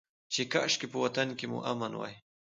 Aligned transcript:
چې 0.33 0.41
کاشکي 0.53 0.87
په 0.93 0.97
وطن 1.03 1.27
کې 1.37 1.45
مو 1.51 1.59
امن 1.71 1.91
وى. 1.99 2.13